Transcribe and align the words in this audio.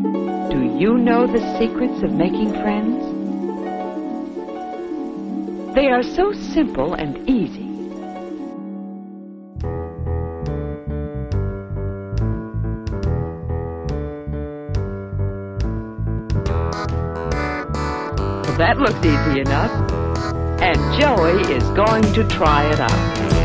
Do 0.00 0.76
you 0.78 0.96
know 0.96 1.26
the 1.26 1.40
secrets 1.58 2.02
of 2.04 2.12
making 2.12 2.52
friends? 2.52 3.02
They 5.74 5.88
are 5.88 6.02
so 6.02 6.32
simple 6.32 6.94
and 6.94 7.28
easy. 7.28 7.68
that 18.58 18.76
looks 18.76 18.98
easy 19.06 19.40
enough. 19.40 19.70
And 20.60 20.76
Joey 21.00 21.54
is 21.54 21.62
going 21.76 22.02
to 22.12 22.28
try 22.28 22.70
it 22.70 22.80
out. 22.80 23.37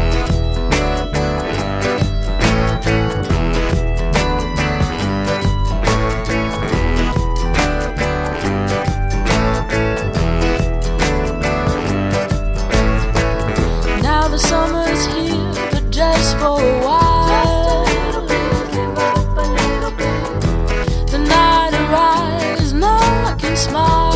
For 23.71 24.13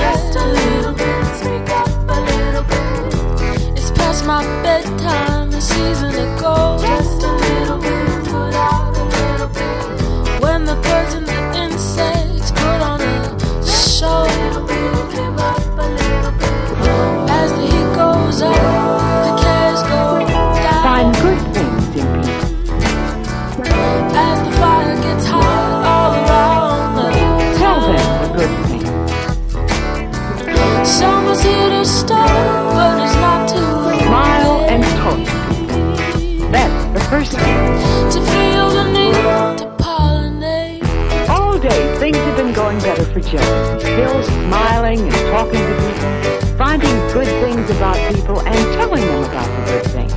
Joe. 43.19 43.79
Still 43.79 44.23
smiling 44.23 44.99
and 44.99 45.11
talking 45.31 45.59
to 45.59 45.75
people, 45.85 46.57
finding 46.57 46.95
good 47.13 47.27
things 47.41 47.69
about 47.71 47.97
people 48.13 48.39
and 48.41 48.57
telling 48.75 49.01
them 49.01 49.23
about 49.23 49.45
the 49.45 49.71
good 49.71 49.85
things. 49.91 50.13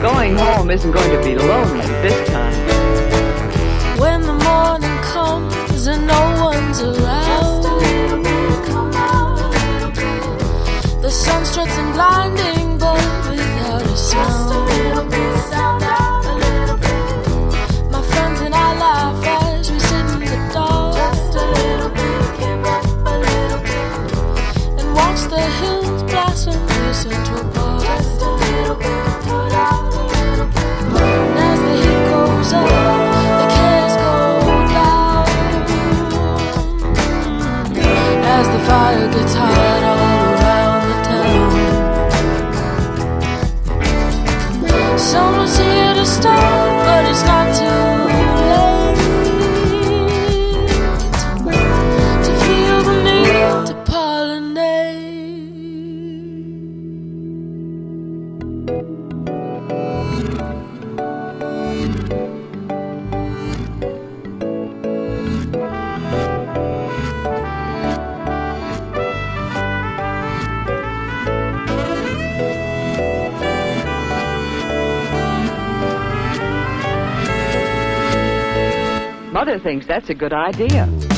Going 0.00 0.36
home 0.36 0.70
isn't 0.70 0.90
going 0.90 1.10
to 1.10 1.22
be 1.22 1.36
lonely 1.36 1.86
this 2.02 2.28
time. 2.28 2.54
When 3.98 4.22
the 4.22 4.34
morning 4.34 4.98
comes 5.02 5.86
and 5.86 6.06
no 6.06 6.22
one's 6.42 6.80
around, 6.80 7.62
the 11.02 11.10
sun 11.10 11.44
struts 11.44 11.76
in 11.76 11.92
blinding, 11.92 12.78
but 12.78 13.02
without 13.28 13.82
a 13.82 13.96
sound. 13.96 14.65
Fire 38.66 39.08
gets 39.08 39.65
thinks 79.66 79.84
that's 79.84 80.10
a 80.10 80.14
good 80.14 80.32
idea. 80.32 81.15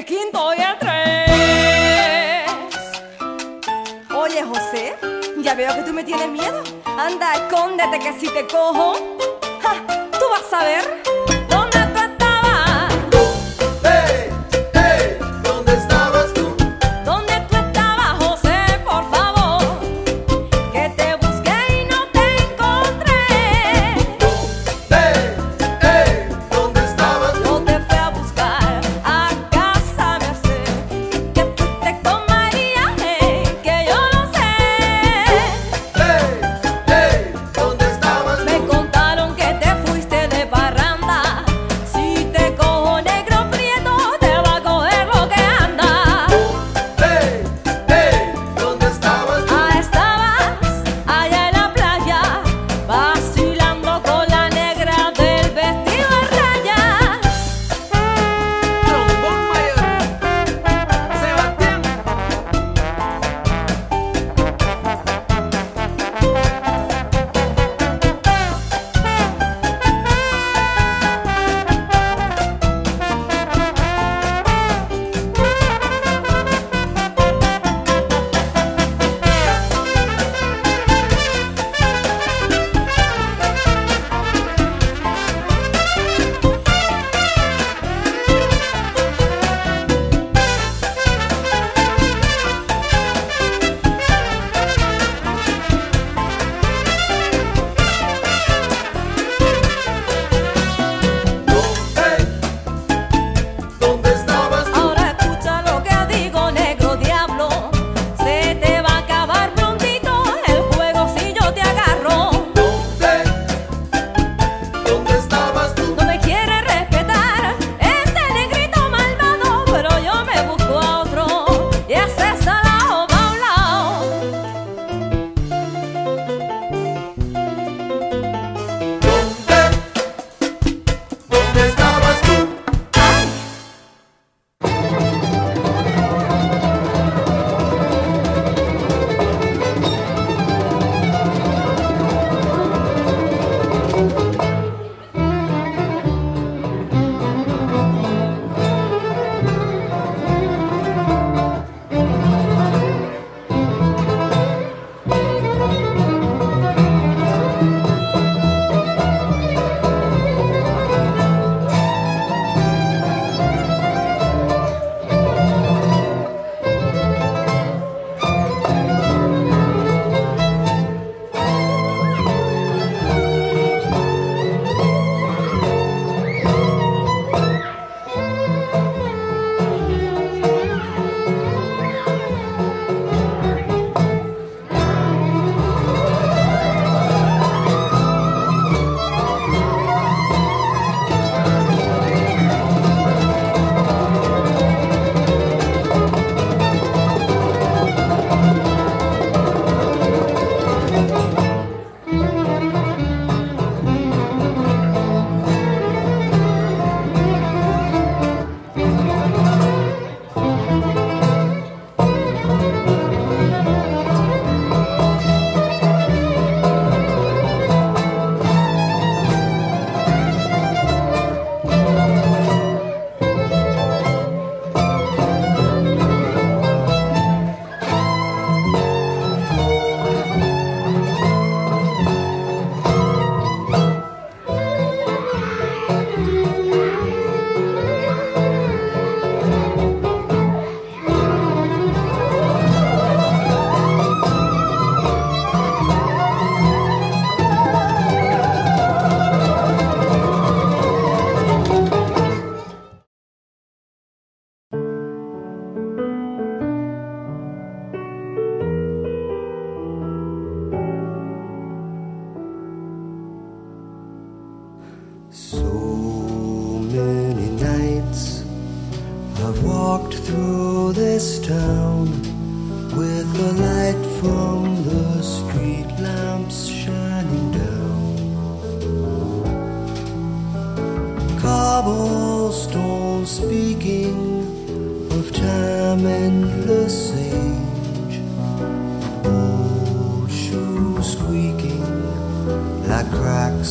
el 0.00 0.06
quinto 0.06 0.54
y 0.54 0.58
tres. 0.78 1.30
Oye, 4.16 4.42
José, 4.42 4.96
ya 5.38 5.54
veo 5.54 5.74
que 5.74 5.82
tú 5.82 5.92
me 5.92 6.04
tienes 6.04 6.28
miedo. 6.28 6.62
Anda, 6.84 7.34
escóndete 7.34 7.98
que 7.98 8.12
si 8.14 8.28
te 8.28 8.46
cojo, 8.46 8.94
tú 8.94 10.24
vas 10.30 10.52
a 10.52 10.64
ver. 10.64 11.09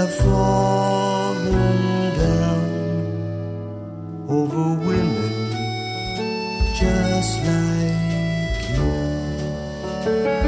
have 0.00 0.14
fallen 0.14 1.76
down 2.16 2.64
over 4.30 4.64
women 4.86 5.34
just 6.74 7.36
like 7.44 8.70
you. 8.70 10.39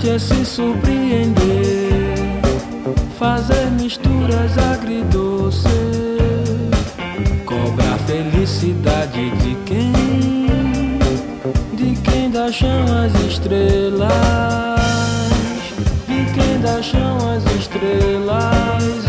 gente 0.00 0.08
é 0.08 0.18
se 0.18 0.44
surpreender, 0.46 1.92
fazer 3.18 3.70
misturas 3.72 4.56
agridoce, 4.56 5.68
cobrar 7.44 7.98
felicidade 8.06 9.30
de 9.30 9.54
quem, 9.66 9.92
de 11.74 12.00
quem 12.00 12.30
dá 12.30 12.50
chão 12.50 12.84
as 13.04 13.14
estrelas, 13.26 14.08
de 16.08 16.32
quem 16.32 16.60
dá 16.62 16.80
chão 16.82 17.18
as 17.36 17.44
estrelas. 17.56 19.04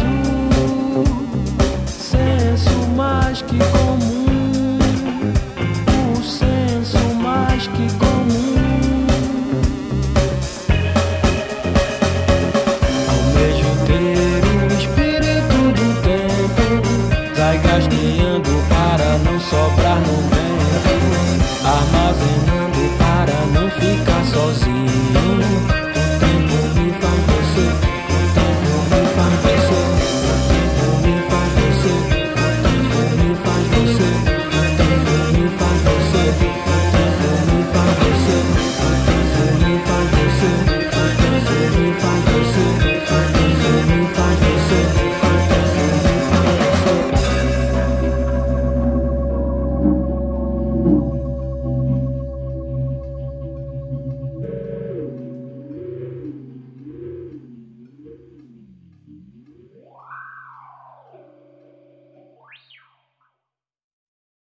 O 1.87 1.89
senso 1.89 2.87
mais 2.97 3.41
que 3.41 3.57
comum, 3.57 4.79
o 6.17 6.23
senso 6.23 6.99
mais 7.21 7.67
que 7.67 7.90
soprar 19.51 19.99
no 19.99 20.15
vento, 20.29 21.43
armazenando 21.65 22.97
para 22.97 23.35
não 23.51 23.69
ficar 23.69 24.23
sozinho. 24.25 25.30